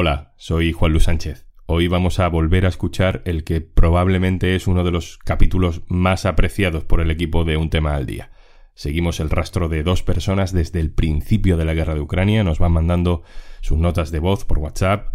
Hola, 0.00 0.32
soy 0.36 0.70
Juan 0.70 0.92
Luis 0.92 1.02
Sánchez. 1.02 1.48
Hoy 1.66 1.88
vamos 1.88 2.20
a 2.20 2.28
volver 2.28 2.66
a 2.66 2.68
escuchar 2.68 3.20
el 3.24 3.42
que 3.42 3.60
probablemente 3.60 4.54
es 4.54 4.68
uno 4.68 4.84
de 4.84 4.92
los 4.92 5.18
capítulos 5.18 5.82
más 5.88 6.24
apreciados 6.24 6.84
por 6.84 7.00
el 7.00 7.10
equipo 7.10 7.44
de 7.44 7.56
Un 7.56 7.68
tema 7.68 7.96
al 7.96 8.06
día. 8.06 8.30
Seguimos 8.74 9.18
el 9.18 9.28
rastro 9.28 9.68
de 9.68 9.82
dos 9.82 10.04
personas 10.04 10.52
desde 10.52 10.78
el 10.78 10.92
principio 10.92 11.56
de 11.56 11.64
la 11.64 11.74
guerra 11.74 11.96
de 11.96 12.00
Ucrania, 12.00 12.44
nos 12.44 12.60
van 12.60 12.74
mandando 12.74 13.24
sus 13.60 13.76
notas 13.76 14.12
de 14.12 14.20
voz 14.20 14.44
por 14.44 14.58
WhatsApp 14.58 15.08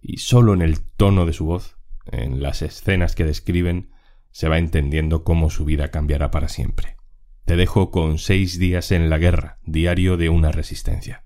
y 0.00 0.16
solo 0.16 0.54
en 0.54 0.62
el 0.62 0.80
tono 0.80 1.26
de 1.26 1.34
su 1.34 1.44
voz, 1.44 1.76
en 2.10 2.42
las 2.42 2.62
escenas 2.62 3.14
que 3.14 3.26
describen, 3.26 3.90
se 4.30 4.48
va 4.48 4.56
entendiendo 4.56 5.22
cómo 5.22 5.50
su 5.50 5.66
vida 5.66 5.90
cambiará 5.90 6.30
para 6.30 6.48
siempre. 6.48 6.96
Te 7.44 7.56
dejo 7.56 7.90
con 7.90 8.16
seis 8.16 8.58
días 8.58 8.90
en 8.90 9.10
la 9.10 9.18
guerra, 9.18 9.58
diario 9.64 10.16
de 10.16 10.30
una 10.30 10.50
resistencia. 10.50 11.24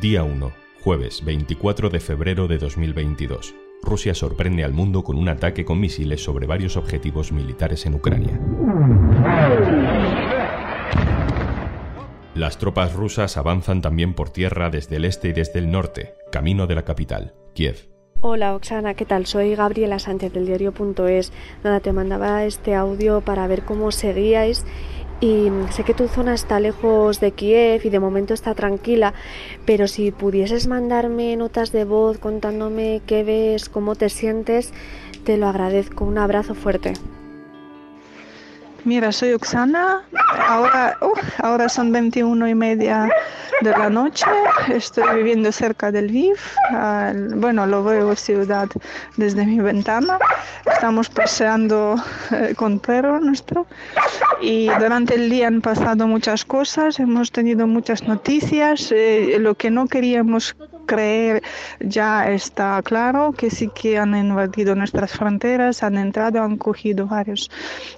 Día 0.00 0.24
1, 0.24 0.52
jueves 0.82 1.24
24 1.24 1.88
de 1.88 2.00
febrero 2.00 2.48
de 2.48 2.58
2022. 2.58 3.54
Rusia 3.82 4.12
sorprende 4.14 4.62
al 4.62 4.74
mundo 4.74 5.02
con 5.02 5.16
un 5.16 5.30
ataque 5.30 5.64
con 5.64 5.80
misiles 5.80 6.22
sobre 6.22 6.46
varios 6.46 6.76
objetivos 6.76 7.32
militares 7.32 7.86
en 7.86 7.94
Ucrania. 7.94 8.38
Las 12.34 12.58
tropas 12.58 12.92
rusas 12.92 13.38
avanzan 13.38 13.80
también 13.80 14.12
por 14.12 14.28
tierra 14.28 14.68
desde 14.68 14.96
el 14.96 15.06
este 15.06 15.28
y 15.28 15.32
desde 15.32 15.60
el 15.60 15.70
norte, 15.70 16.12
camino 16.30 16.66
de 16.66 16.74
la 16.74 16.84
capital, 16.84 17.32
Kiev. 17.54 17.88
Hola 18.20 18.54
Oxana, 18.54 18.94
¿qué 18.94 19.06
tal? 19.06 19.24
Soy 19.24 19.54
Gabriela 19.54 19.98
Sánchez 19.98 20.32
del 20.32 20.46
diario.es. 20.46 21.32
Nada, 21.64 21.80
te 21.80 21.92
mandaba 21.92 22.44
este 22.44 22.74
audio 22.74 23.22
para 23.22 23.46
ver 23.46 23.62
cómo 23.62 23.90
seguíais 23.92 24.64
y 25.20 25.48
sé 25.70 25.84
que 25.84 25.94
tu 25.94 26.08
zona 26.08 26.34
está 26.34 26.60
lejos 26.60 27.20
de 27.20 27.32
Kiev 27.32 27.84
y 27.84 27.90
de 27.90 28.00
momento 28.00 28.34
está 28.34 28.54
tranquila, 28.54 29.14
pero 29.64 29.88
si 29.88 30.10
pudieses 30.10 30.66
mandarme 30.66 31.36
notas 31.36 31.72
de 31.72 31.84
voz 31.84 32.18
contándome 32.18 33.00
qué 33.06 33.24
ves, 33.24 33.68
cómo 33.68 33.94
te 33.94 34.08
sientes, 34.08 34.72
te 35.24 35.36
lo 35.36 35.48
agradezco. 35.48 36.04
Un 36.04 36.18
abrazo 36.18 36.54
fuerte. 36.54 36.92
Mira, 38.86 39.10
soy 39.10 39.32
Oxana. 39.32 40.04
Ahora, 40.46 40.96
uh, 41.00 41.12
ahora 41.42 41.68
son 41.68 41.90
21 41.90 42.48
y 42.48 42.54
media 42.54 43.08
de 43.60 43.70
la 43.70 43.90
noche. 43.90 44.26
Estoy 44.72 45.16
viviendo 45.16 45.50
cerca 45.50 45.90
del 45.90 46.06
Lviv. 46.06 46.36
bueno, 47.34 47.66
lo 47.66 47.82
veo 47.82 48.14
ciudad 48.14 48.68
desde 49.16 49.44
mi 49.44 49.58
ventana. 49.58 50.20
Estamos 50.72 51.08
paseando 51.08 51.96
eh, 52.30 52.54
con 52.56 52.78
perro 52.78 53.18
nuestro. 53.18 53.66
Y 54.40 54.68
durante 54.78 55.16
el 55.16 55.30
día 55.30 55.48
han 55.48 55.62
pasado 55.62 56.06
muchas 56.06 56.44
cosas. 56.44 57.00
Hemos 57.00 57.32
tenido 57.32 57.66
muchas 57.66 58.04
noticias. 58.04 58.92
Eh, 58.92 59.36
lo 59.40 59.56
que 59.56 59.72
no 59.72 59.88
queríamos 59.88 60.54
creer 60.86 61.42
ya 61.80 62.30
está 62.30 62.80
claro 62.82 63.32
que 63.32 63.50
sí 63.50 63.68
que 63.74 63.98
han 63.98 64.14
invadido 64.14 64.74
nuestras 64.74 65.12
fronteras, 65.12 65.82
han 65.82 65.98
entrado, 65.98 66.42
han 66.42 66.56
cogido 66.56 67.06
varios 67.06 67.50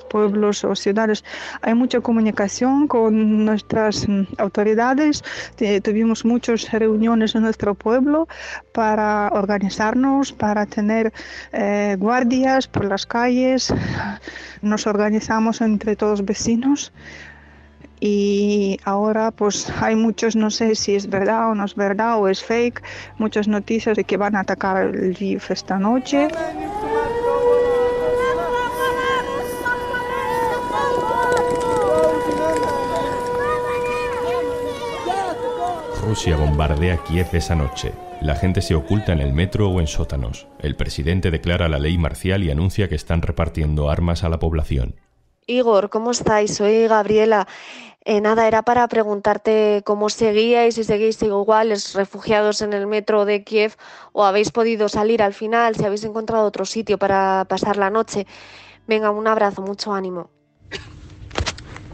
pueblos 0.09 0.65
o 0.65 0.75
ciudades. 0.75 1.25
Hay 1.63 1.75
mucha 1.75 2.01
comunicación 2.01 2.89
con 2.89 3.45
nuestras 3.45 4.09
mm, 4.09 4.23
autoridades. 4.39 5.23
Tuvimos 5.83 6.25
muchas 6.25 6.71
reuniones 6.73 7.35
en 7.35 7.43
nuestro 7.43 7.75
pueblo 7.75 8.27
para 8.73 9.29
organizarnos, 9.33 10.33
para 10.33 10.67
tener 10.67 11.13
eh, 11.53 11.97
guardias 11.99 12.67
por 12.67 12.85
las 12.87 13.07
calles. 13.07 13.73
Nos 14.63 14.87
organizamos 14.87 15.61
entre 15.61 15.95
todos 15.95 16.25
vecinos 16.25 16.93
y 18.01 18.79
ahora 18.85 19.31
pues 19.31 19.71
hay 19.81 19.97
muchos, 19.97 20.37
no 20.37 20.51
sé 20.51 20.75
si 20.75 20.95
es 20.95 21.09
verdad 21.09 21.51
o 21.51 21.55
no 21.55 21.65
es 21.65 21.75
verdad 21.75 22.19
o 22.19 22.29
es 22.29 22.43
fake, 22.43 22.83
muchas 23.19 23.49
noticias 23.49 23.97
de 23.97 24.05
que 24.05 24.17
van 24.17 24.37
a 24.37 24.41
atacar 24.41 24.95
el 24.95 25.17
GIF 25.17 25.51
esta 25.51 25.79
noche. 25.79 26.29
Rusia 36.09 36.37
bombardea 36.37 36.97
Kiev 37.05 37.29
esa 37.35 37.55
noche. 37.55 37.93
La 38.23 38.35
gente 38.35 38.63
se 38.63 38.75
oculta 38.75 39.13
en 39.13 39.21
el 39.21 39.35
metro 39.35 39.69
o 39.69 39.79
en 39.79 39.87
sótanos. 39.87 40.49
El 40.59 40.75
presidente 40.75 41.31
declara 41.31 41.69
la 41.69 41.79
ley 41.79 41.99
marcial 41.99 42.43
y 42.43 42.51
anuncia 42.51 42.89
que 42.89 42.95
están 42.95 43.21
repartiendo 43.21 43.91
armas 43.91 44.25
a 44.25 44.31
la 44.31 44.39
población. 44.39 44.97
Igor, 45.51 45.89
¿cómo 45.89 46.11
estáis? 46.11 46.57
Soy 46.57 46.87
Gabriela. 46.89 47.49
Eh, 48.05 48.21
nada, 48.21 48.47
era 48.47 48.63
para 48.63 48.87
preguntarte 48.87 49.83
cómo 49.83 50.11
seguíais, 50.11 50.75
si 50.75 50.85
seguís 50.85 51.23
iguales 51.23 51.95
refugiados 51.95 52.61
en 52.61 52.75
el 52.75 52.87
metro 52.87 53.25
de 53.25 53.45
Kiev 53.45 53.75
o 54.13 54.27
habéis 54.27 54.51
podido 54.51 54.91
salir 54.91 55.23
al 55.23 55.33
final, 55.33 55.75
si 55.75 55.87
habéis 55.87 56.05
encontrado 56.05 56.45
otro 56.45 56.67
sitio 56.67 56.99
para 56.99 57.47
pasar 57.49 57.79
la 57.79 57.89
noche. 57.89 58.27
Venga, 58.87 59.11
un 59.11 59.27
abrazo, 59.27 59.63
mucho 59.63 59.95
ánimo. 59.95 60.29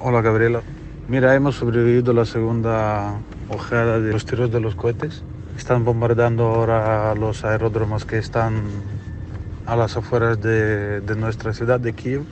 Hola 0.01 0.21
Gabriela. 0.21 0.63
Mira, 1.07 1.33
hemos 1.37 1.55
sobrevivido 1.55 2.13
la 2.13 2.25
segunda 2.25 3.21
ojeada 3.49 4.01
de 4.01 4.13
los 4.13 4.27
tiros 4.27 4.51
de 4.51 4.59
los 4.59 4.75
cohetes. 4.75 5.23
Están 5.57 5.85
bombardeando 5.85 6.47
ahora 6.47 7.15
los 7.15 7.45
aeródromos 7.45 8.05
que 8.05 8.19
están 8.19 8.65
a 9.65 9.77
las 9.77 9.97
afueras 9.97 10.41
de, 10.41 11.01
de 11.01 11.15
nuestra 11.15 11.55
ciudad 11.55 11.79
de 11.79 11.93
Kiev 11.93 12.25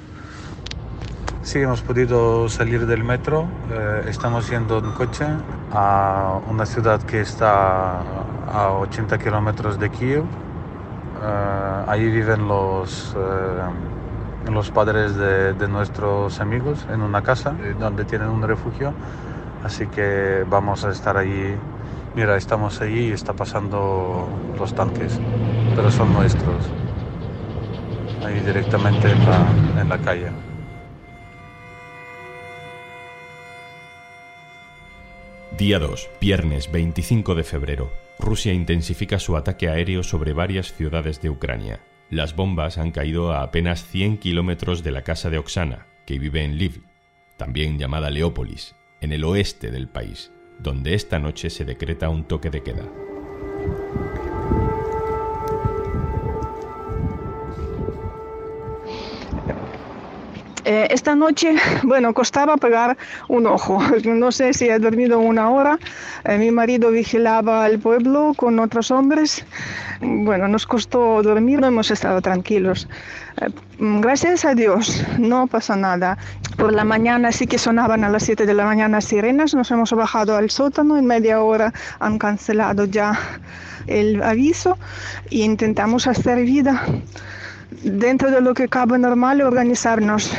Sí, 1.43 1.59
hemos 1.59 1.83
podido 1.83 2.49
salir 2.49 2.87
del 2.87 3.03
metro. 3.03 3.49
Eh, 3.69 4.05
estamos 4.07 4.49
yendo 4.49 4.79
en 4.79 4.93
coche 4.93 5.27
a 5.73 6.41
una 6.49 6.65
ciudad 6.65 7.03
que 7.03 7.21
está 7.21 7.99
a 8.47 8.71
80 8.79 9.19
kilómetros 9.19 9.77
de 9.77 9.91
Kiev. 9.91 10.23
Eh, 10.23 11.85
ahí 11.89 12.09
viven 12.09 12.47
los, 12.47 13.17
eh, 13.19 14.51
los 14.53 14.71
padres 14.71 15.17
de, 15.17 15.67
nuestros 15.67 16.41
amigos 16.41 16.87
en 16.93 17.03
una 17.03 17.23
casa 17.23 17.57
donde 17.77 18.05
tienen 18.05 18.29
un 18.29 18.43
refugio. 18.43 18.95
Así 19.65 19.89
que 19.89 20.45
vamos 20.49 20.85
a 20.85 20.91
estar 20.91 21.17
allí. 21.17 21.57
Mira, 22.15 22.37
estamos 22.37 22.81
allí 22.81 23.09
y 23.09 23.13
está 23.13 23.33
pasando 23.33 24.29
los 24.57 24.73
tanques, 24.77 25.19
pero 25.75 25.91
son 25.91 26.13
nuestros. 26.13 26.71
Ahí 28.25 28.39
directamente 28.47 29.11
en 29.11 29.19
la, 29.25 29.81
en 29.83 29.89
la 29.89 29.99
calle. 29.99 30.52
Día 35.59 35.79
2, 35.79 36.09
viernes 36.19 36.73
25 36.73 37.35
de 37.35 37.45
febrero. 37.45 37.93
Rusia 38.19 38.55
intensifica 38.55 39.19
su 39.19 39.37
ataque 39.37 39.69
aéreo 39.69 40.03
sobre 40.03 40.33
varias 40.33 40.73
ciudades 40.73 41.21
de 41.21 41.29
Ucrania. 41.29 41.81
Las 42.09 42.35
bombas 42.35 42.79
han 42.79 42.91
caído 42.91 43.33
a 43.33 43.43
apenas 43.43 43.85
100 43.87 44.17
kilómetros 44.17 44.83
de 44.83 44.93
la 44.93 45.03
casa 45.03 45.29
de 45.29 45.37
Oksana, 45.37 45.87
que 46.07 46.19
vive 46.19 46.43
en 46.43 46.57
Lviv, 46.57 46.85
también 47.37 47.79
llamada 47.79 48.09
Leópolis, 48.09 48.77
en 49.03 49.13
el 49.13 49.25
oeste 49.25 49.71
del 49.71 49.89
país, 49.89 50.33
donde 50.59 50.95
esta 50.95 51.19
noche 51.19 51.51
se 51.51 51.67
decreta 51.67 52.09
un 52.09 52.25
toque 52.25 52.49
de 52.49 52.63
queda. 52.63 52.89
Eh, 60.65 60.87
esta 60.91 61.17
noche, 61.17 61.57
bueno, 61.83 62.15
costaba 62.15 62.57
pegar 62.57 62.97
un 63.29 63.47
ojo. 63.47 63.81
No 64.05 64.31
sé 64.31 64.53
si 64.55 64.69
he 64.69 64.79
dormido 64.79 65.19
una 65.19 65.51
hora. 65.51 65.79
Eh, 66.25 66.39
mi 66.39 66.51
marido 66.51 66.91
vigilaba 66.91 67.67
el 67.67 67.79
pueblo 67.79 68.35
con 68.37 68.59
otros 68.59 68.91
hombres. 68.91 69.45
Bueno, 70.01 70.49
nos 70.49 70.67
costó 70.67 71.23
dormir, 71.23 71.61
no 71.61 71.67
hemos 71.67 71.91
estado 71.91 72.21
tranquilos. 72.21 72.89
Eh, 73.41 73.49
gracias 73.79 74.45
a 74.45 74.55
Dios, 74.55 75.05
no 75.19 75.47
pasa 75.47 75.77
nada. 75.77 76.19
Por 76.57 76.73
la 76.73 76.85
mañana 76.85 77.33
sí 77.33 77.47
que 77.47 77.59
sonaban 77.59 78.05
a 78.05 78.09
las 78.09 78.23
7 78.25 78.47
de 78.47 78.55
la 78.55 78.65
mañana 78.65 79.01
sirenas. 79.01 79.55
Nos 79.55 79.71
hemos 79.71 79.93
bajado 79.93 80.37
al 80.37 80.51
sótano. 80.51 80.97
En 80.97 81.07
media 81.07 81.43
hora 81.43 81.73
han 81.99 82.19
cancelado 82.19 82.85
ya 82.85 83.19
el 83.89 84.23
aviso 84.23 84.79
e 85.31 85.39
intentamos 85.39 86.07
hacer 86.07 86.43
vida 86.43 86.85
dentro 87.83 88.31
de 88.31 88.41
lo 88.41 88.55
que 88.55 88.69
cabe 88.69 88.99
normal 88.99 89.41
organizarnos. 89.43 90.33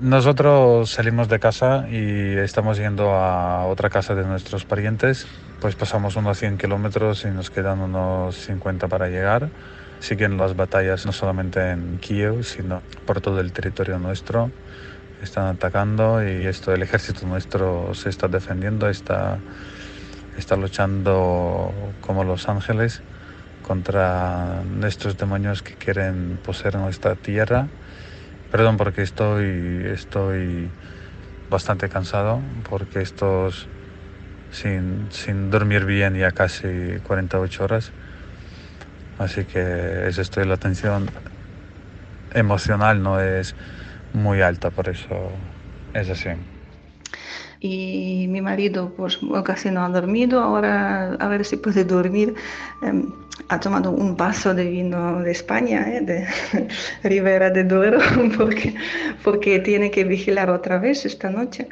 Nosotros 0.00 0.90
salimos 0.90 1.28
de 1.28 1.38
casa 1.38 1.86
y 1.88 2.36
estamos 2.38 2.78
yendo 2.78 3.10
a 3.10 3.66
otra 3.66 3.88
casa 3.90 4.14
de 4.14 4.24
nuestros 4.24 4.64
parientes, 4.64 5.26
pues 5.60 5.76
pasamos 5.76 6.16
unos 6.16 6.38
100 6.38 6.58
kilómetros 6.58 7.24
y 7.24 7.28
nos 7.28 7.50
quedan 7.50 7.80
unos 7.80 8.34
50 8.36 8.88
para 8.88 9.08
llegar. 9.08 9.50
Siguen 10.00 10.36
las 10.38 10.56
batallas 10.56 11.06
no 11.06 11.12
solamente 11.12 11.70
en 11.70 11.98
Kiev, 11.98 12.42
sino 12.42 12.82
por 13.06 13.20
todo 13.20 13.38
el 13.38 13.52
territorio 13.52 13.98
nuestro. 13.98 14.50
Están 15.22 15.46
atacando 15.46 16.20
y 16.26 16.46
esto, 16.46 16.72
el 16.74 16.82
ejército 16.82 17.24
nuestro 17.26 17.94
se 17.94 18.08
está 18.08 18.26
defendiendo, 18.26 18.88
está, 18.88 19.38
está 20.36 20.56
luchando 20.56 21.72
como 22.00 22.24
los 22.24 22.48
ángeles 22.48 23.02
contra 23.62 24.62
estos 24.84 25.16
demonios 25.16 25.62
que 25.62 25.74
quieren 25.74 26.40
poseer 26.42 26.76
nuestra 26.76 27.14
tierra. 27.14 27.68
Perdón 28.52 28.76
porque 28.76 29.00
estoy, 29.00 29.86
estoy 29.86 30.68
bastante 31.50 31.88
cansado, 31.88 32.42
porque 32.68 33.00
estos, 33.00 33.66
sin, 34.50 35.10
sin 35.10 35.50
dormir 35.50 35.86
bien 35.86 36.14
ya 36.16 36.32
casi 36.32 36.98
48 37.02 37.64
horas. 37.64 37.90
Así 39.18 39.44
que 39.44 40.06
es 40.06 40.18
esto 40.18 40.44
la 40.44 40.58
tensión 40.58 41.08
emocional 42.34 43.02
no 43.02 43.20
es 43.22 43.54
muy 44.12 44.42
alta, 44.42 44.68
por 44.70 44.90
eso 44.90 45.30
es 45.94 46.10
así. 46.10 46.51
Y 47.64 48.26
mi 48.28 48.40
marido 48.42 48.92
pues 48.96 49.20
casi 49.44 49.70
no 49.70 49.84
ha 49.84 49.88
dormido, 49.88 50.40
ahora 50.40 51.14
a 51.14 51.28
ver 51.28 51.44
si 51.44 51.56
puede 51.56 51.84
dormir. 51.84 52.34
Em, 52.82 53.12
ha 53.48 53.60
tomado 53.60 53.92
un 53.92 54.16
vaso 54.16 54.52
de 54.52 54.64
vino 54.68 55.20
de 55.22 55.30
España, 55.30 55.86
¿eh? 55.88 56.00
de 56.00 56.26
Ribera 57.08 57.50
de 57.50 57.62
Duero, 57.62 58.00
porque, 58.36 58.74
porque 59.22 59.60
tiene 59.60 59.92
que 59.92 60.02
vigilar 60.02 60.50
otra 60.50 60.78
vez 60.78 61.06
esta 61.06 61.30
noche. 61.30 61.68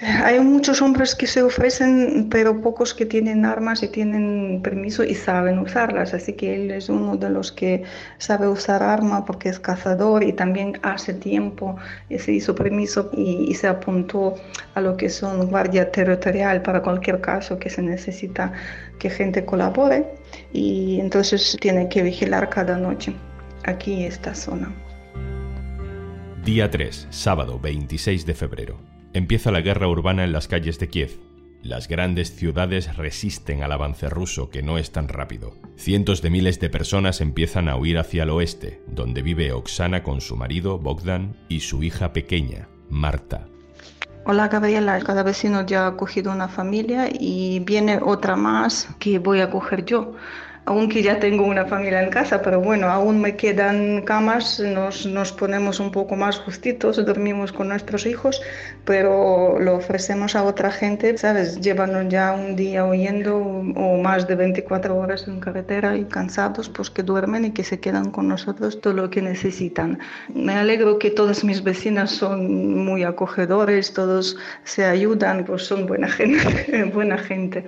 Hay 0.00 0.38
muchos 0.38 0.80
hombres 0.80 1.16
que 1.16 1.26
se 1.26 1.42
ofrecen, 1.42 2.28
pero 2.30 2.60
pocos 2.60 2.94
que 2.94 3.04
tienen 3.04 3.44
armas 3.44 3.82
y 3.82 3.88
tienen 3.88 4.60
permiso 4.62 5.02
y 5.02 5.16
saben 5.16 5.58
usarlas. 5.58 6.14
Así 6.14 6.34
que 6.34 6.54
él 6.54 6.70
es 6.70 6.88
uno 6.88 7.16
de 7.16 7.30
los 7.30 7.50
que 7.50 7.82
sabe 8.18 8.46
usar 8.46 8.80
arma 8.82 9.24
porque 9.24 9.48
es 9.48 9.58
cazador 9.58 10.22
y 10.22 10.32
también 10.32 10.78
hace 10.82 11.14
tiempo 11.14 11.76
se 12.16 12.32
hizo 12.32 12.54
permiso 12.54 13.10
y, 13.12 13.52
se 13.54 13.66
apuntó 13.66 14.36
a 14.74 14.80
lo 14.80 14.96
que 14.96 15.08
son 15.08 15.48
guardia 15.48 15.90
territorial 15.90 16.62
para 16.62 16.80
cualquier 16.80 17.20
caso 17.20 17.58
que 17.58 17.68
se 17.68 17.82
necesita 17.82 18.52
que 19.00 19.10
gente 19.10 19.44
colabore. 19.44 20.06
Y 20.52 21.00
entonces 21.00 21.56
tiene 21.60 21.88
que 21.88 22.04
vigilar 22.04 22.48
cada 22.50 22.78
noche 22.78 23.14
aquí 23.64 24.04
esta 24.04 24.32
zona. 24.32 24.72
Día 26.44 26.70
3, 26.70 27.08
sábado 27.10 27.58
26 27.58 28.24
de 28.24 28.34
febrero 28.34 28.97
empieza 29.12 29.50
la 29.50 29.60
guerra 29.60 29.88
urbana 29.88 30.24
en 30.24 30.32
las 30.32 30.48
calles 30.48 30.78
de 30.78 30.88
Kiev. 30.88 31.18
Las 31.62 31.88
grandes 31.88 32.34
ciudades 32.36 32.96
resisten 32.96 33.62
al 33.62 33.72
avance 33.72 34.08
ruso 34.08 34.48
que 34.48 34.62
no 34.62 34.78
es 34.78 34.92
tan 34.92 35.08
rápido. 35.08 35.54
Cientos 35.76 36.22
de 36.22 36.30
miles 36.30 36.60
de 36.60 36.70
personas 36.70 37.20
empiezan 37.20 37.68
a 37.68 37.76
huir 37.76 37.98
hacia 37.98 38.22
el 38.22 38.30
oeste, 38.30 38.80
donde 38.86 39.22
vive 39.22 39.52
Oksana 39.52 40.02
con 40.02 40.20
su 40.20 40.36
marido 40.36 40.78
Bogdan 40.78 41.36
y 41.48 41.60
su 41.60 41.82
hija 41.82 42.12
pequeña, 42.12 42.68
Marta. 42.88 43.48
Hola 44.24 44.48
Gabriela, 44.48 45.00
cada 45.00 45.22
vecino 45.22 45.64
ya 45.64 45.86
ha 45.86 45.96
cogido 45.96 46.30
una 46.30 46.48
familia 46.48 47.08
y 47.10 47.60
viene 47.60 47.98
otra 48.02 48.36
más 48.36 48.88
que 48.98 49.18
voy 49.18 49.40
a 49.40 49.50
coger 49.50 49.84
yo 49.84 50.14
aunque 50.68 51.02
ya 51.02 51.18
tengo 51.18 51.44
una 51.44 51.64
familia 51.64 52.02
en 52.02 52.10
casa, 52.10 52.42
pero 52.42 52.60
bueno, 52.60 52.90
aún 52.90 53.22
me 53.22 53.36
quedan 53.36 54.02
camas, 54.02 54.60
nos, 54.60 55.06
nos, 55.06 55.32
ponemos 55.32 55.80
un 55.80 55.90
poco 55.90 56.14
más 56.14 56.38
justitos, 56.38 57.02
dormimos 57.06 57.52
con 57.52 57.68
nuestros 57.68 58.04
hijos, 58.04 58.42
pero 58.84 59.58
lo 59.58 59.76
ofrecemos 59.76 60.36
a 60.36 60.42
otra 60.42 60.70
gente, 60.70 61.16
¿sabes? 61.16 61.58
Llevan 61.62 62.10
ya 62.10 62.32
un 62.32 62.54
día 62.54 62.84
huyendo 62.84 63.38
o 63.38 63.96
más 64.02 64.28
de 64.28 64.34
24 64.34 64.94
horas 64.94 65.26
en 65.26 65.40
carretera 65.40 65.96
y 65.96 66.04
cansados, 66.04 66.68
pues 66.68 66.90
que 66.90 67.02
duermen 67.02 67.46
y 67.46 67.52
que 67.52 67.64
se 67.64 67.80
quedan 67.80 68.10
con 68.10 68.28
nosotros 68.28 68.78
todo 68.82 68.92
lo 68.92 69.08
que 69.08 69.22
necesitan. 69.22 69.98
Me 70.34 70.52
alegro 70.52 70.98
que 70.98 71.10
todas 71.10 71.44
mis 71.44 71.62
vecinas 71.64 72.10
son 72.10 72.84
muy 72.84 73.04
acogedores, 73.04 73.94
todos 73.94 74.36
se 74.64 74.84
ayudan, 74.84 75.46
pues 75.46 75.62
son 75.62 75.86
buena 75.86 76.08
gente, 76.08 76.84
buena 76.92 77.16
gente 77.16 77.64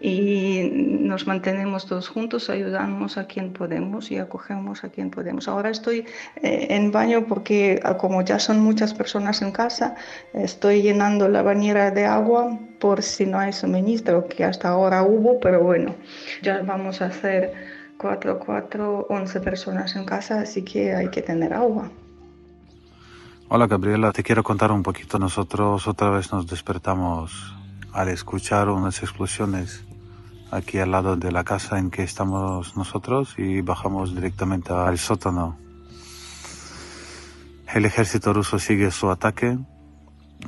y 0.00 0.70
nos 0.72 1.26
mantenemos 1.26 1.86
todos 1.86 2.08
juntos, 2.08 2.50
ayudamos 2.50 3.18
a 3.18 3.26
quien 3.26 3.52
podemos 3.52 4.10
y 4.10 4.18
acogemos 4.18 4.84
a 4.84 4.88
quien 4.88 5.10
podemos. 5.10 5.48
Ahora 5.48 5.70
estoy 5.70 6.04
eh, 6.42 6.66
en 6.70 6.92
baño 6.92 7.26
porque 7.26 7.80
ah, 7.84 7.96
como 7.96 8.22
ya 8.22 8.38
son 8.38 8.60
muchas 8.60 8.94
personas 8.94 9.42
en 9.42 9.52
casa, 9.52 9.96
estoy 10.32 10.82
llenando 10.82 11.28
la 11.28 11.42
bañera 11.42 11.90
de 11.90 12.06
agua 12.06 12.58
por 12.78 13.02
si 13.02 13.26
no 13.26 13.38
hay 13.38 13.52
suministro, 13.52 14.28
que 14.28 14.44
hasta 14.44 14.68
ahora 14.68 15.02
hubo, 15.02 15.40
pero 15.40 15.62
bueno, 15.62 15.94
ya 16.42 16.62
vamos 16.62 17.02
a 17.02 17.06
hacer 17.06 17.52
4, 17.98 18.38
4, 18.38 19.06
11 19.08 19.40
personas 19.40 19.96
en 19.96 20.04
casa, 20.04 20.40
así 20.40 20.62
que 20.62 20.94
hay 20.94 21.08
que 21.08 21.22
tener 21.22 21.52
agua. 21.52 21.90
Hola 23.48 23.66
Gabriela, 23.66 24.12
te 24.12 24.22
quiero 24.22 24.42
contar 24.42 24.70
un 24.70 24.82
poquito. 24.82 25.18
Nosotros 25.18 25.88
otra 25.88 26.10
vez 26.10 26.30
nos 26.32 26.46
despertamos 26.46 27.54
al 27.92 28.08
escuchar 28.08 28.68
unas 28.68 29.02
explosiones 29.02 29.84
aquí 30.50 30.78
al 30.78 30.90
lado 30.90 31.16
de 31.16 31.32
la 31.32 31.44
casa 31.44 31.78
en 31.78 31.90
que 31.90 32.02
estamos 32.02 32.76
nosotros 32.76 33.34
y 33.38 33.60
bajamos 33.60 34.14
directamente 34.14 34.72
al 34.72 34.98
sótano. 34.98 35.58
El 37.72 37.84
ejército 37.84 38.32
ruso 38.32 38.58
sigue 38.58 38.90
su 38.90 39.10
ataque. 39.10 39.58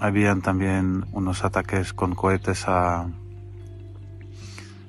Habían 0.01 0.41
también 0.41 1.05
unos 1.13 1.45
ataques 1.45 1.93
con 1.93 2.15
cohetes 2.15 2.67
a, 2.67 3.09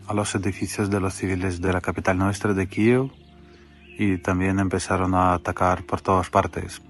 a 0.08 0.14
los 0.14 0.36
edificios 0.36 0.90
de 0.90 1.00
los 1.00 1.14
civiles 1.14 1.62
de 1.62 1.74
la 1.74 1.82
capital 1.82 2.18
nuestra 2.18 2.54
de 2.54 2.68
Kiev 2.68 3.12
y 3.98 4.18
también 4.18 4.60
empezaron 4.60 5.14
a 5.14 5.34
atacar 5.34 5.84
por 5.84 6.02
todas 6.02 6.30
partes. 6.30 6.82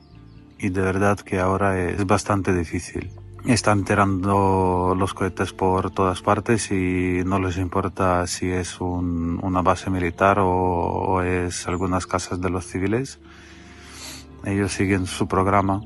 Y 0.59 0.69
de 0.69 0.81
verdad 0.81 1.19
que 1.19 1.39
ahora 1.39 1.79
es 1.79 2.05
bastante 2.05 2.53
difícil. 2.53 3.11
Están 3.45 3.83
tirando 3.85 4.95
los 4.95 5.15
cohetes 5.15 5.51
por 5.51 5.89
todas 5.91 6.21
partes 6.21 6.71
y 6.71 7.23
no 7.25 7.39
les 7.39 7.57
importa 7.57 8.27
si 8.27 8.49
es 8.51 8.79
una 8.79 9.61
base 9.63 9.89
militar 9.89 10.37
o, 10.39 11.23
es 11.23 11.67
algunas 11.67 12.05
casas 12.05 12.39
de 12.39 12.49
los 12.51 12.67
civiles. 12.67 13.19
Ellos 14.45 14.71
siguen 14.71 15.07
su 15.07 15.27
programa. 15.27 15.81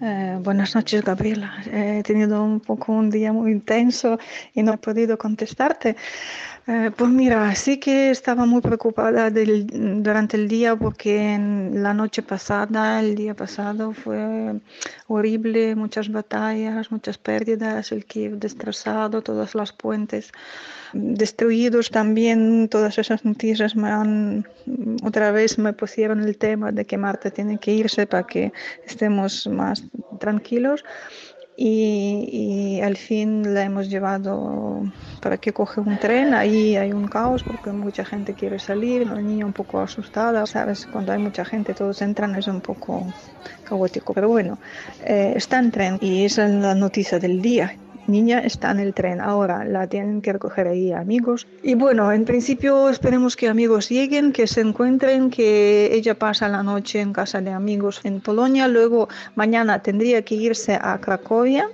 Eh, 0.00 0.38
buenas 0.42 0.74
noches, 0.74 1.04
Gabriela. 1.04 1.54
He 1.66 2.02
tenido 2.02 2.42
un 2.42 2.58
poco 2.60 2.92
un 2.92 3.10
día 3.10 3.32
muy 3.32 3.52
intenso 3.52 4.18
y 4.52 4.62
no 4.62 4.72
he 4.72 4.78
podido 4.78 5.18
contestarte. 5.18 5.96
Eh, 6.64 6.92
pues 6.96 7.10
mira, 7.10 7.52
sí 7.56 7.78
que 7.78 8.10
estaba 8.10 8.46
muy 8.46 8.60
preocupada 8.60 9.30
durante 9.30 10.36
el 10.36 10.46
día 10.46 10.76
porque 10.76 11.34
en 11.34 11.82
la 11.82 11.92
noche 11.92 12.22
pasada, 12.22 13.00
el 13.00 13.16
día 13.16 13.34
pasado 13.34 13.92
fue 13.92 14.60
horrible, 15.08 15.74
muchas 15.74 16.08
batallas, 16.08 16.92
muchas 16.92 17.18
pérdidas, 17.18 17.90
el 17.90 18.04
Kiev 18.04 18.38
destrozado, 18.38 19.22
todas 19.22 19.56
las 19.56 19.72
puentes 19.72 20.30
destruidos 20.92 21.90
también, 21.90 22.68
todas 22.68 22.96
esas 22.96 23.24
noticias 23.24 23.74
me 23.74 23.90
han, 23.90 24.46
otra 25.02 25.32
vez 25.32 25.58
me 25.58 25.72
pusieron 25.72 26.22
el 26.22 26.36
tema 26.36 26.70
de 26.70 26.84
que 26.84 26.96
Marta 26.96 27.30
tiene 27.30 27.58
que 27.58 27.72
irse 27.72 28.06
para 28.06 28.24
que 28.24 28.52
estemos 28.86 29.48
más 29.48 29.82
tranquilos 30.20 30.84
y, 31.64 32.80
al 32.80 32.96
fin 32.96 33.54
la 33.54 33.62
hemos 33.62 33.88
llevado 33.88 34.82
para 35.20 35.38
que 35.38 35.52
coge 35.52 35.80
un 35.80 35.96
tren. 35.98 36.34
Ahí 36.34 36.76
hay 36.76 36.92
un 36.92 37.06
caos 37.06 37.44
porque 37.44 37.70
mucha 37.70 38.04
gente 38.04 38.34
quiere 38.34 38.58
salir, 38.58 39.06
la 39.06 39.20
niña 39.20 39.46
un 39.46 39.52
poco 39.52 39.80
asustada, 39.80 40.44
¿sabes? 40.46 40.86
Cuando 40.86 41.12
hay 41.12 41.18
mucha 41.18 41.44
gente 41.44 41.74
todos 41.74 42.02
entran 42.02 42.34
es 42.34 42.48
un 42.48 42.60
poco 42.60 43.06
caótico. 43.62 44.12
Pero 44.12 44.28
bueno, 44.28 44.58
eh, 45.04 45.34
está 45.36 45.58
en 45.60 45.70
tren 45.70 45.98
y 46.00 46.24
esa 46.24 46.46
es 46.46 46.52
la 46.52 46.74
noticia 46.74 47.18
del 47.20 47.40
día 47.40 47.76
niña 48.06 48.40
está 48.40 48.70
en 48.70 48.80
el 48.80 48.94
tren. 48.94 49.20
Ahora 49.20 49.64
la 49.64 49.86
tienen 49.86 50.22
que 50.22 50.32
recoger 50.32 50.68
ahí 50.68 50.92
amigos. 50.92 51.46
Y 51.62 51.74
bueno, 51.74 52.12
en 52.12 52.24
principio 52.24 52.88
esperemos 52.88 53.36
que 53.36 53.48
amigos 53.48 53.88
lleguen, 53.88 54.32
que 54.32 54.46
se 54.46 54.60
encuentren, 54.60 55.30
que 55.30 55.94
ella 55.94 56.18
pasa 56.18 56.48
la 56.48 56.62
noche 56.62 57.00
en 57.00 57.12
casa 57.12 57.40
de 57.40 57.50
amigos 57.50 58.00
en 58.04 58.20
Polonia. 58.20 58.68
Luego 58.68 59.08
mañana 59.34 59.82
tendría 59.82 60.22
que 60.22 60.34
irse 60.34 60.78
a 60.80 60.98
Cracovia. 61.00 61.68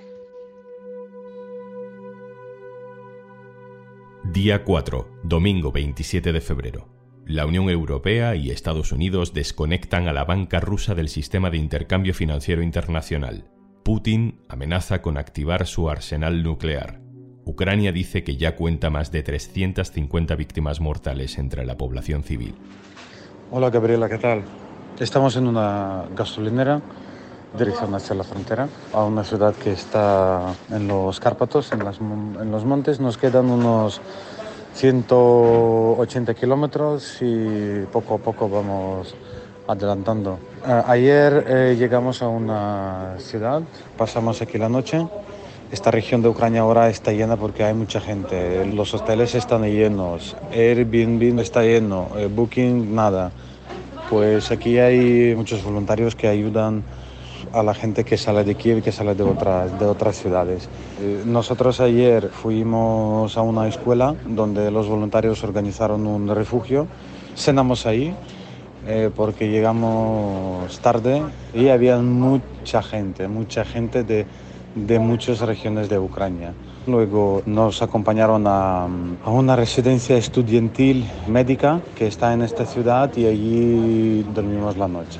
Día 4.23 4.63
4, 4.63 5.07
domingo 5.23 5.71
27 5.71 6.31
de 6.31 6.41
febrero. 6.41 6.87
La 7.25 7.45
Unión 7.45 7.69
Europea 7.69 8.35
y 8.35 8.49
Estados 8.49 8.91
Unidos 8.91 9.33
desconectan 9.33 10.07
a 10.07 10.13
la 10.13 10.23
banca 10.23 10.59
rusa 10.59 10.95
del 10.95 11.09
sistema 11.09 11.49
de 11.49 11.57
intercambio 11.57 12.13
financiero 12.13 12.63
internacional. 12.63 13.45
Putin 13.89 14.39
amenaza 14.47 15.01
con 15.01 15.17
activar 15.17 15.65
su 15.65 15.89
arsenal 15.89 16.43
nuclear. 16.43 16.99
Ucrania 17.43 17.91
dice 17.91 18.23
que 18.23 18.37
ya 18.37 18.55
cuenta 18.55 18.91
más 18.91 19.11
de 19.11 19.23
350 19.23 20.35
víctimas 20.35 20.79
mortales 20.79 21.39
entre 21.39 21.65
la 21.65 21.75
población 21.75 22.21
civil. 22.21 22.53
Hola 23.49 23.71
Gabriela, 23.71 24.07
¿qué 24.07 24.19
tal? 24.19 24.43
Estamos 24.99 25.35
en 25.37 25.47
una 25.47 26.03
gasolinera, 26.15 26.79
dirección 27.57 27.95
hacia 27.95 28.13
la 28.13 28.23
frontera, 28.23 28.69
a 28.93 29.05
una 29.05 29.23
ciudad 29.23 29.55
que 29.55 29.71
está 29.71 30.53
en 30.69 30.87
los 30.87 31.19
Cárpatos, 31.19 31.71
en, 31.71 31.81
en 31.81 32.51
los 32.51 32.65
montes. 32.65 32.99
Nos 32.99 33.17
quedan 33.17 33.49
unos 33.49 34.01
180 34.75 36.35
kilómetros 36.35 37.17
y 37.21 37.87
poco 37.91 38.13
a 38.13 38.17
poco 38.19 38.47
vamos 38.47 39.15
adelantando. 39.69 40.39
Ayer 40.87 41.45
eh, 41.47 41.75
llegamos 41.77 42.23
a 42.23 42.27
una 42.27 43.15
ciudad, 43.19 43.61
pasamos 43.97 44.41
aquí 44.41 44.57
la 44.57 44.67
noche. 44.67 45.07
Esta 45.71 45.91
región 45.91 46.23
de 46.23 46.29
Ucrania 46.29 46.61
ahora 46.61 46.89
está 46.89 47.11
llena 47.11 47.37
porque 47.37 47.63
hay 47.63 47.75
mucha 47.75 48.01
gente. 48.01 48.65
Los 48.65 48.95
hoteles 48.95 49.35
están 49.35 49.61
llenos, 49.63 50.35
Airbnb 50.51 51.39
está 51.39 51.61
lleno, 51.61 52.09
eh, 52.17 52.27
Booking 52.27 52.95
nada. 52.95 53.31
Pues 54.09 54.49
aquí 54.49 54.79
hay 54.79 55.35
muchos 55.35 55.63
voluntarios 55.63 56.15
que 56.15 56.27
ayudan 56.27 56.83
a 57.53 57.61
la 57.61 57.75
gente 57.75 58.03
que 58.03 58.17
sale 58.17 58.43
de 58.43 58.55
Kiev 58.55 58.79
y 58.79 58.81
que 58.81 58.91
sale 58.91 59.13
de 59.13 59.21
otras, 59.21 59.79
de 59.79 59.85
otras 59.85 60.17
ciudades. 60.17 60.67
Eh, 60.99 61.21
nosotros 61.25 61.79
ayer 61.79 62.29
fuimos 62.29 63.37
a 63.37 63.43
una 63.43 63.67
escuela 63.67 64.15
donde 64.25 64.71
los 64.71 64.87
voluntarios 64.87 65.43
organizaron 65.43 66.07
un 66.07 66.27
refugio, 66.27 66.87
cenamos 67.35 67.85
ahí 67.85 68.15
eh, 68.87 69.09
porque 69.15 69.49
llegamos 69.49 70.79
tarde 70.79 71.21
y 71.53 71.67
había 71.69 71.97
mucha 71.97 72.81
gente, 72.81 73.27
mucha 73.27 73.65
gente 73.65 74.03
de, 74.03 74.25
de 74.75 74.99
muchas 74.99 75.39
regiones 75.41 75.89
de 75.89 75.99
Ucrania. 75.99 76.53
Luego 76.87 77.43
nos 77.45 77.81
acompañaron 77.81 78.47
a, 78.47 78.85
a, 78.85 79.29
una 79.29 79.55
residencia 79.55 80.17
estudiantil 80.17 81.05
médica 81.27 81.81
que 81.95 82.07
está 82.07 82.33
en 82.33 82.41
esta 82.41 82.65
ciudad 82.65 83.11
y 83.15 83.25
allí 83.25 84.23
dormimos 84.33 84.77
la 84.77 84.87
noche. 84.87 85.19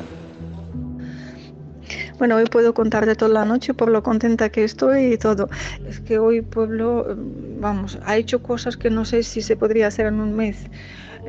Bueno, 2.19 2.35
hoy 2.35 2.45
puedo 2.45 2.73
contarte 2.73 3.15
toda 3.15 3.31
la 3.31 3.45
noche 3.45 3.73
por 3.73 3.89
lo 3.89 4.03
contenta 4.03 4.49
que 4.49 4.65
estoy 4.65 5.13
y 5.13 5.17
todo. 5.17 5.47
Es 5.87 6.01
que 6.01 6.19
hoy 6.19 6.41
pueblo, 6.41 7.15
vamos, 7.61 7.97
ha 8.05 8.17
hecho 8.17 8.43
cosas 8.43 8.75
que 8.75 8.89
no 8.89 9.05
sé 9.05 9.23
si 9.23 9.41
se 9.41 9.55
podría 9.55 9.87
hacer 9.87 10.07
en 10.07 10.19
un 10.19 10.35
mes. 10.35 10.57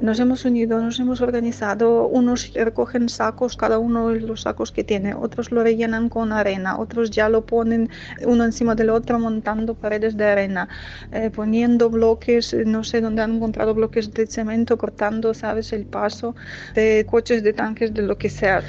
Nos 0.01 0.19
hemos 0.19 0.47
unido, 0.47 0.81
nos 0.81 0.99
hemos 0.99 1.21
organizado, 1.21 2.07
unos 2.07 2.55
recogen 2.55 3.11
sacos, 3.11 3.57
cada 3.57 3.79
uno 3.79 4.11
los 4.11 4.43
sacos 4.43 4.73
que 4.73 4.83
tiene, 4.83 5.15
otros 5.15 5.53
lo 5.53 5.63
rellenan 5.63 6.09
con 6.09 6.33
arena, 6.33 6.79
otros 6.79 7.11
ya 7.11 7.29
lo 7.29 7.45
ponen 7.45 7.91
uno 8.25 8.45
encima 8.45 8.75
del 8.75 8.89
otro 8.91 9.19
montando 9.19 9.75
paredes 9.75 10.17
de 10.17 10.25
arena, 10.25 10.69
eh, 11.13 11.31
poniendo 11.31 11.91
bloques, 11.91 12.57
no 12.65 12.83
sé 12.83 13.03
dónde 13.03 13.21
han 13.21 13.37
encontrado 13.37 13.75
bloques 13.75 14.11
de 14.15 14.27
cemento, 14.27 14.79
cortando, 14.79 15.35
sabes, 15.35 15.73
el 15.75 15.85
paso 15.85 16.35
de 16.75 17.07
coches, 17.09 17.43
de 17.43 17.53
tanques, 17.53 17.93
de 17.93 18.03
lo 18.03 18.17
que 18.17 18.31
sea. 18.31 18.63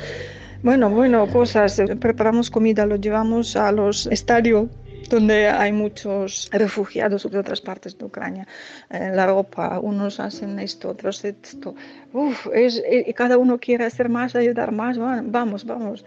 Bueno, 0.63 0.89
bueno, 0.89 1.25
cosas. 1.27 1.81
Preparamos 1.99 2.51
comida, 2.51 2.85
lo 2.85 2.97
llevamos 2.97 3.55
a 3.55 3.71
los 3.71 4.05
estadios 4.07 4.67
donde 5.11 5.49
hay 5.49 5.71
muchos 5.71 6.49
refugiados 6.51 7.29
de 7.29 7.37
otras 7.37 7.61
partes 7.61 7.97
de 7.97 8.05
Ucrania. 8.05 8.47
Eh, 8.89 9.11
la 9.13 9.27
ropa, 9.27 9.79
unos 9.79 10.19
hacen 10.19 10.59
esto, 10.59 10.89
otros 10.89 11.23
esto. 11.23 11.75
Uf, 12.13 12.47
es, 12.53 12.81
y 12.89 13.13
cada 13.13 13.37
uno 13.37 13.59
quiere 13.59 13.85
hacer 13.85 14.09
más, 14.09 14.35
ayudar 14.35 14.71
más. 14.71 14.97
Vamos, 14.97 15.65
vamos. 15.65 16.03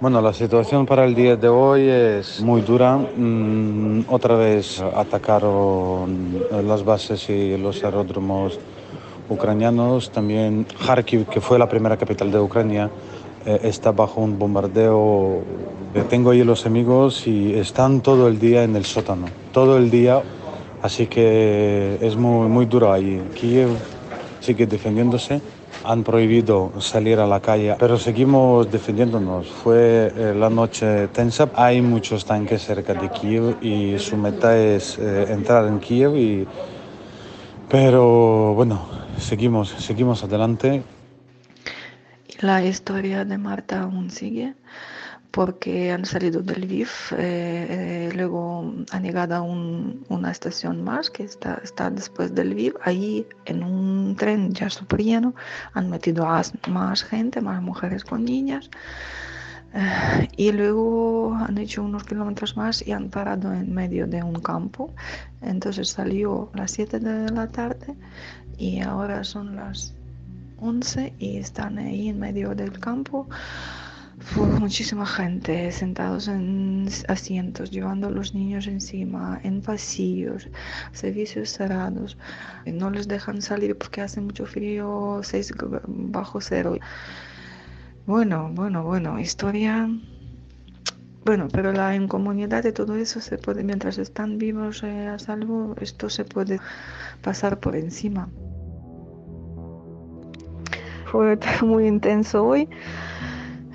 Bueno, 0.00 0.20
la 0.20 0.32
situación 0.32 0.84
para 0.84 1.04
el 1.04 1.14
día 1.14 1.36
de 1.36 1.48
hoy 1.48 1.88
es 1.88 2.40
muy 2.40 2.60
dura. 2.62 2.96
Mm, 2.96 4.06
otra 4.08 4.34
vez 4.34 4.80
atacaron 4.80 6.42
las 6.64 6.84
bases 6.84 7.30
y 7.30 7.56
los 7.56 7.84
aeródromos 7.84 8.58
ucranianos. 9.28 10.10
También 10.10 10.66
Kharkiv, 10.84 11.26
que 11.26 11.40
fue 11.40 11.56
la 11.56 11.68
primera 11.68 11.96
capital 11.96 12.32
de 12.32 12.40
Ucrania, 12.40 12.90
eh, 13.46 13.60
está 13.64 13.92
bajo 13.92 14.20
un 14.20 14.38
bombardeo. 14.38 15.42
Tengo 16.08 16.30
ahí 16.30 16.42
los 16.44 16.64
amigos 16.66 17.26
y 17.26 17.54
están 17.54 18.00
todo 18.00 18.28
el 18.28 18.38
día 18.38 18.64
en 18.64 18.76
el 18.76 18.84
sótano, 18.84 19.26
todo 19.52 19.76
el 19.76 19.90
día. 19.90 20.22
Así 20.82 21.06
que 21.06 21.98
es 22.00 22.16
muy, 22.16 22.48
muy 22.48 22.66
duro 22.66 22.92
ahí. 22.92 23.22
Kiev 23.34 23.70
sigue 24.40 24.66
defendiéndose. 24.66 25.40
Han 25.84 26.04
prohibido 26.04 26.72
salir 26.78 27.18
a 27.18 27.26
la 27.26 27.40
calle, 27.40 27.74
pero 27.78 27.98
seguimos 27.98 28.70
defendiéndonos. 28.70 29.48
Fue 29.48 30.12
eh, 30.16 30.34
la 30.36 30.48
noche 30.48 31.08
tensa. 31.08 31.48
Hay 31.54 31.82
muchos 31.82 32.24
tanques 32.24 32.62
cerca 32.62 32.94
de 32.94 33.08
Kiev 33.10 33.56
y 33.62 33.98
su 33.98 34.16
meta 34.16 34.56
es 34.56 34.98
eh, 34.98 35.26
entrar 35.28 35.66
en 35.66 35.80
Kiev. 35.80 36.46
Pero 37.68 38.54
bueno, 38.54 38.82
seguimos, 39.18 39.70
seguimos 39.70 40.22
adelante. 40.22 40.82
La 42.42 42.64
historia 42.64 43.24
de 43.24 43.38
Marta 43.38 43.82
aún 43.82 44.10
sigue 44.10 44.56
porque 45.30 45.92
han 45.92 46.04
salido 46.04 46.42
del 46.42 46.62
Lviv, 46.62 46.88
eh, 47.12 47.66
eh, 47.70 48.12
luego 48.16 48.74
han 48.90 49.02
llegado 49.04 49.36
a 49.36 49.42
un, 49.42 50.04
una 50.08 50.32
estación 50.32 50.82
más 50.82 51.08
que 51.08 51.22
está, 51.22 51.60
está 51.62 51.88
después 51.88 52.34
del 52.34 52.50
Lviv, 52.50 52.74
ahí 52.82 53.24
en 53.44 53.62
un 53.62 54.16
tren 54.16 54.52
ya 54.52 54.68
súper 54.70 55.04
lleno 55.04 55.36
han 55.72 55.88
metido 55.88 56.26
a 56.26 56.42
más 56.68 57.04
gente, 57.04 57.40
más 57.40 57.62
mujeres 57.62 58.04
con 58.04 58.24
niñas. 58.24 58.70
Eh, 59.74 60.28
y 60.36 60.50
luego 60.50 61.36
han 61.36 61.56
hecho 61.58 61.84
unos 61.84 62.02
kilómetros 62.02 62.56
más 62.56 62.84
y 62.84 62.90
han 62.90 63.08
parado 63.08 63.52
en 63.54 63.72
medio 63.72 64.08
de 64.08 64.20
un 64.24 64.40
campo. 64.40 64.92
Entonces 65.42 65.90
salió 65.90 66.50
a 66.54 66.58
las 66.58 66.72
7 66.72 66.98
de 66.98 67.30
la 67.30 67.46
tarde 67.46 67.94
y 68.58 68.80
ahora 68.80 69.22
son 69.22 69.54
las 69.54 69.94
11 70.62 71.14
y 71.18 71.38
están 71.38 71.78
ahí 71.78 72.08
en 72.08 72.20
medio 72.20 72.54
del 72.54 72.78
campo. 72.78 73.28
Muchísima 74.60 75.04
gente 75.04 75.72
sentados 75.72 76.28
en 76.28 76.88
asientos, 77.08 77.70
llevando 77.70 78.06
a 78.06 78.10
los 78.10 78.34
niños 78.34 78.68
encima, 78.68 79.40
en 79.42 79.60
pasillos, 79.60 80.48
servicios 80.92 81.50
cerrados. 81.50 82.16
No 82.66 82.90
les 82.90 83.08
dejan 83.08 83.42
salir 83.42 83.76
porque 83.76 84.00
hace 84.00 84.20
mucho 84.20 84.46
frío, 84.46 85.20
6 85.22 85.52
bajo 85.86 86.40
cero. 86.40 86.78
Bueno, 88.06 88.50
bueno, 88.52 88.84
bueno, 88.84 89.18
historia. 89.18 89.88
Bueno, 91.24 91.48
pero 91.52 91.72
la 91.72 91.94
incomunidad 91.94 92.62
de 92.62 92.72
todo 92.72 92.96
eso 92.96 93.20
se 93.20 93.38
puede, 93.38 93.62
mientras 93.64 93.98
están 93.98 94.38
vivos 94.38 94.82
eh, 94.82 95.06
a 95.06 95.18
salvo, 95.18 95.74
esto 95.80 96.10
se 96.10 96.24
puede 96.24 96.60
pasar 97.22 97.60
por 97.60 97.76
encima. 97.76 98.28
Fue 101.12 101.38
muy 101.62 101.86
intenso 101.86 102.42
hoy. 102.42 102.66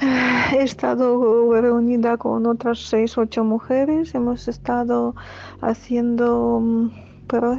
He 0.51 0.63
estado 0.63 1.51
reunida 1.61 2.17
con 2.17 2.47
otras 2.47 2.79
seis, 2.79 3.15
ocho 3.15 3.43
mujeres. 3.43 4.15
Hemos 4.15 4.47
estado 4.47 5.13
haciendo 5.61 6.59
mm, 6.59 6.89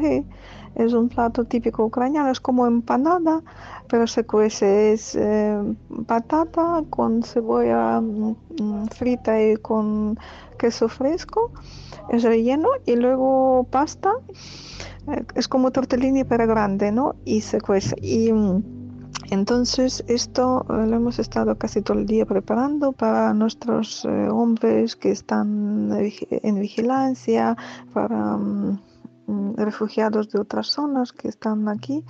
sí 0.01 0.27
es 0.75 0.93
un 0.93 1.09
plato 1.09 1.45
típico 1.45 1.85
ucraniano, 1.85 2.31
es 2.31 2.41
como 2.41 2.67
empanada, 2.67 3.43
pero 3.89 4.07
se 4.07 4.25
cuece, 4.25 4.93
es 4.93 5.17
eh, 5.17 5.61
patata 6.07 6.85
con 6.91 7.23
cebolla 7.23 8.01
mm, 8.01 8.87
frita 8.95 9.41
y 9.43 9.57
con 9.57 10.19
queso 10.57 10.89
fresco, 10.89 11.53
es 12.11 12.23
relleno 12.23 12.69
y 12.87 12.95
luego 12.97 13.67
pasta, 13.71 14.13
eh, 15.09 15.25
es 15.35 15.49
como 15.49 15.73
tortellini 15.73 16.25
pero 16.25 16.47
grande, 16.47 16.93
¿no? 16.93 17.17
Y 17.25 17.41
se 17.41 17.61
cuece. 17.61 17.97
Y, 18.01 18.33
mm, 18.33 18.78
entonces 19.31 20.05
esto 20.09 20.65
eh, 20.69 20.87
lo 20.87 20.97
hemos 20.97 21.19
estado 21.19 21.57
casi 21.57 21.83
todo 21.83 21.99
el 21.99 22.07
día 22.07 22.27
preparando 22.27 22.93
para 22.93 23.33
nuestros 23.35 24.05
hombres 24.05 24.97
que 24.97 25.11
están 25.11 25.91
en 26.31 26.61
vigilancia, 26.61 27.57
para 27.93 28.39
Mm, 29.29 29.57
refugiados 29.57 30.31
de 30.31 30.41
otras 30.41 30.69
zonas 30.69 31.13
que 31.13 31.29
están 31.29 31.69
aquí 31.69 32.03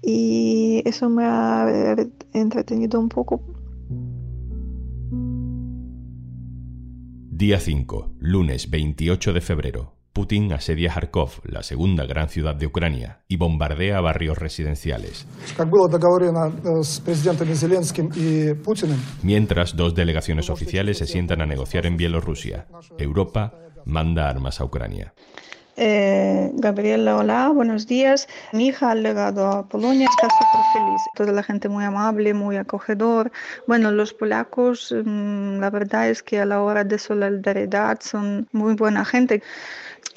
y 0.00 0.80
eso 0.84 1.10
me 1.10 1.24
ha 1.24 1.96
entretenido 2.32 3.00
un 3.00 3.08
poco. 3.08 3.42
Día 7.30 7.58
5, 7.58 8.12
lunes 8.20 8.70
28 8.70 9.32
de 9.32 9.40
febrero. 9.40 10.01
Putin 10.12 10.52
asedia 10.52 10.92
Kharkov, 10.92 11.40
la 11.44 11.62
segunda 11.62 12.04
gran 12.04 12.28
ciudad 12.28 12.54
de 12.54 12.66
Ucrania, 12.66 13.20
y 13.28 13.36
bombardea 13.36 14.00
barrios 14.00 14.36
residenciales. 14.36 15.26
Mientras 19.22 19.76
dos 19.76 19.94
delegaciones 19.94 20.50
oficiales 20.50 20.98
se 20.98 21.06
sientan 21.06 21.40
a 21.40 21.46
negociar 21.46 21.86
en 21.86 21.96
Bielorrusia, 21.96 22.66
Europa 22.98 23.54
manda 23.86 24.28
armas 24.28 24.60
a 24.60 24.64
Ucrania. 24.64 25.14
Eh, 25.76 26.50
Gabriela, 26.54 27.16
hola, 27.16 27.48
buenos 27.48 27.86
días. 27.86 28.28
Mi 28.52 28.66
hija 28.66 28.90
ha 28.90 28.94
llegado 28.94 29.46
a 29.46 29.66
Polonia, 29.66 30.06
está 30.10 30.28
súper 30.28 30.60
feliz. 30.74 31.00
Toda 31.14 31.32
la 31.32 31.42
gente 31.42 31.70
muy 31.70 31.84
amable, 31.84 32.34
muy 32.34 32.56
acogedor. 32.56 33.32
Bueno, 33.66 33.90
los 33.90 34.12
polacos, 34.12 34.94
mm, 35.04 35.60
la 35.60 35.70
verdad 35.70 36.10
es 36.10 36.22
que 36.22 36.40
a 36.40 36.44
la 36.44 36.60
hora 36.60 36.84
de 36.84 36.98
solidaridad 36.98 38.00
son 38.02 38.46
muy 38.52 38.74
buena 38.74 39.06
gente 39.06 39.42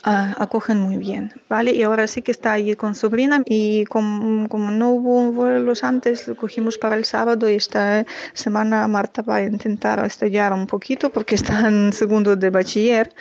acogen 0.06 0.80
muy 0.80 0.98
bien, 0.98 1.34
¿vale? 1.50 1.72
Y 1.72 1.82
ahora 1.82 2.06
sí 2.08 2.22
que 2.22 2.32
está 2.32 2.54
allí 2.54 2.76
con 2.76 2.94
sobrina 2.94 3.42
y 3.46 3.86
como, 3.86 4.48
como 4.50 4.70
no 4.70 4.92
hubo 4.92 5.32
vuelos 5.32 5.84
antes, 5.84 6.28
lo 6.28 6.36
cogimos 6.36 6.78
para 6.78 6.96
el 6.96 7.06
sábado 7.06 7.50
y 7.50 7.56
esta 7.56 8.06
semana 8.34 8.88
Marta 8.88 9.24
va 9.24 9.38
a 9.38 9.44
intentar 9.44 10.04
estudiar 10.06 10.54
un 10.54 10.68
poquito 10.68 11.10
porque 11.10 11.36
está 11.36 11.68
en 11.68 11.92
segundo 11.92 12.36
de 12.36 12.52
bachiller. 12.52 13.14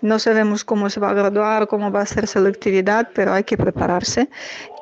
No 0.00 0.18
sabemos 0.18 0.64
cómo 0.64 0.90
se 0.90 0.98
va 0.98 1.10
a 1.10 1.14
graduar, 1.14 1.68
cómo 1.68 1.92
va 1.92 2.02
a 2.02 2.06
ser 2.06 2.26
selectividad, 2.26 3.08
pero 3.14 3.32
hay 3.32 3.44
que 3.44 3.56
prepararse. 3.56 4.28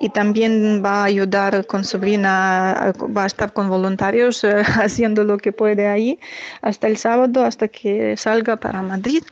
Y 0.00 0.09
también 0.09 0.83
va 0.83 1.02
a 1.02 1.05
ayudar 1.05 1.67
con 1.67 1.85
sobrina, 1.85 2.93
va 3.14 3.25
a 3.25 3.26
estar 3.26 3.52
con 3.52 3.69
voluntarios 3.69 4.45
haciendo 4.83 5.25
lo 5.25 5.37
que 5.37 5.52
puede 5.52 5.88
ahí 5.88 6.19
hasta 6.62 6.87
el 6.87 6.97
sábado, 6.97 7.45
hasta 7.45 7.69
que 7.69 8.17
salga 8.17 8.57
para 8.57 8.81
Madrid. 8.81 9.25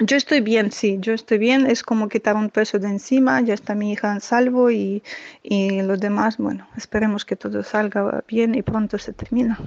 Yo 0.00 0.16
estoy 0.16 0.40
bien, 0.40 0.72
sí, 0.72 0.98
yo 1.00 1.12
estoy 1.12 1.38
bien. 1.38 1.66
Es 1.66 1.82
como 1.82 2.08
quitar 2.08 2.36
un 2.36 2.50
peso 2.50 2.78
de 2.78 2.88
encima, 2.88 3.40
ya 3.40 3.54
está 3.54 3.74
mi 3.74 3.92
hija 3.92 4.12
en 4.12 4.20
salvo 4.20 4.70
y, 4.70 5.02
y 5.42 5.82
lo 5.82 5.96
demás, 5.96 6.36
bueno, 6.38 6.66
esperemos 6.76 7.24
que 7.24 7.36
todo 7.36 7.62
salga 7.62 8.24
bien 8.28 8.54
y 8.54 8.62
pronto 8.62 8.98
se 8.98 9.12
termina. 9.12 9.58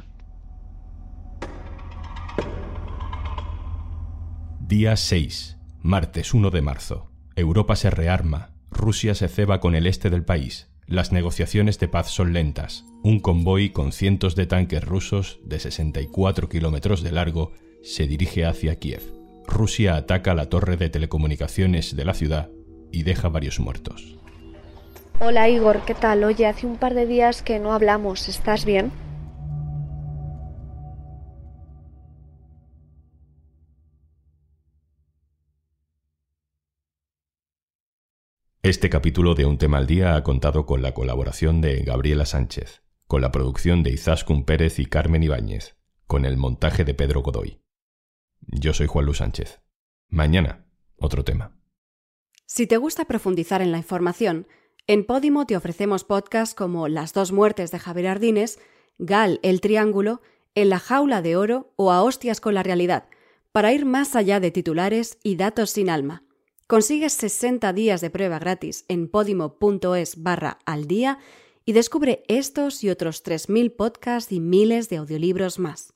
Día 4.60 4.96
6, 4.96 5.58
martes 5.82 6.34
1 6.34 6.52
de 6.52 6.62
marzo. 6.62 7.10
Europa 7.36 7.76
se 7.76 7.90
rearma, 7.90 8.52
Rusia 8.70 9.16
se 9.16 9.28
ceba 9.28 9.60
con 9.60 9.74
el 9.74 9.88
este 9.88 10.10
del 10.10 10.24
país, 10.24 10.70
las 10.86 11.12
negociaciones 11.12 11.80
de 11.80 11.88
paz 11.88 12.10
son 12.10 12.34
lentas, 12.34 12.86
un 13.04 13.20
convoy 13.20 13.72
con 13.72 13.92
cientos 13.92 14.36
de 14.36 14.46
tanques 14.46 14.84
rusos 14.84 15.40
de 15.44 15.60
64 15.60 16.50
kilómetros 16.50 17.02
de 17.02 17.12
largo 17.12 17.52
se 17.82 18.08
dirige 18.08 18.46
hacia 18.46 18.78
Kiev. 18.78 19.19
Rusia 19.50 19.96
ataca 19.96 20.34
la 20.34 20.48
torre 20.48 20.78
de 20.78 20.90
telecomunicaciones 20.90 21.96
de 21.96 22.06
la 22.06 22.14
ciudad 22.14 22.50
y 22.92 23.04
deja 23.04 23.30
varios 23.30 23.60
muertos. 23.60 24.18
Hola 25.20 25.50
Igor, 25.50 25.82
¿qué 25.86 25.96
tal? 25.96 26.24
Oye, 26.24 26.46
hace 26.46 26.66
un 26.66 26.78
par 26.78 26.94
de 26.94 27.06
días 27.06 27.42
que 27.42 27.60
no 27.60 27.74
hablamos, 27.74 28.30
¿estás 28.30 28.64
bien? 28.64 28.92
Este 38.62 38.90
capítulo 38.90 39.36
de 39.36 39.46
Un 39.46 39.58
tema 39.58 39.78
al 39.78 39.88
día 39.88 40.16
ha 40.16 40.24
contado 40.24 40.66
con 40.66 40.82
la 40.82 40.94
colaboración 40.94 41.60
de 41.60 41.82
Gabriela 41.82 42.26
Sánchez, 42.26 42.84
con 43.08 43.22
la 43.22 43.32
producción 43.32 43.84
de 43.84 43.92
Izaskun 43.92 44.44
Pérez 44.44 44.80
y 44.80 44.86
Carmen 44.86 45.24
Ibáñez, 45.24 45.76
con 46.08 46.24
el 46.24 46.38
montaje 46.38 46.86
de 46.86 46.94
Pedro 46.94 47.22
Godoy. 47.22 47.60
Yo 48.52 48.74
soy 48.74 48.88
Juan 48.88 49.06
Luis 49.06 49.20
Sánchez. 49.20 49.62
Mañana, 50.10 50.66
otro 50.98 51.24
tema. 51.24 51.56
Si 52.48 52.66
te 52.66 52.78
gusta 52.78 53.06
profundizar 53.06 53.62
en 53.62 53.72
la 53.72 53.78
información, 53.78 54.48
en 54.88 55.06
Podimo 55.06 55.46
te 55.46 55.56
ofrecemos 55.56 56.04
podcasts 56.04 56.56
como 56.56 56.88
Las 56.88 57.14
dos 57.14 57.32
muertes 57.32 57.70
de 57.72 57.78
Javier 57.78 58.08
Ardines, 58.08 58.60
Gal 58.98 59.40
el 59.44 59.62
Triángulo, 59.62 60.22
En 60.56 60.70
la 60.70 60.80
jaula 60.80 61.22
de 61.22 61.36
oro 61.36 61.74
o 61.76 61.92
A 61.92 62.02
hostias 62.02 62.42
con 62.42 62.56
la 62.56 62.64
realidad, 62.64 63.08
para 63.52 63.72
ir 63.72 63.86
más 63.86 64.16
allá 64.16 64.40
de 64.40 64.50
titulares 64.50 65.20
y 65.24 65.36
datos 65.36 65.70
sin 65.70 65.90
alma. 65.92 66.24
Consigues 66.66 67.14
60 67.14 67.72
días 67.74 68.02
de 68.02 68.10
prueba 68.10 68.40
gratis 68.40 68.84
en 68.88 69.10
podimo.es 69.10 70.24
barra 70.24 70.58
al 70.66 70.88
día 70.88 71.20
y 71.66 71.74
descubre 71.74 72.24
estos 72.28 72.84
y 72.84 72.90
otros 72.90 73.24
3.000 73.24 73.76
podcasts 73.76 74.32
y 74.32 74.40
miles 74.40 74.90
de 74.90 74.98
audiolibros 74.98 75.60
más. 75.60 75.94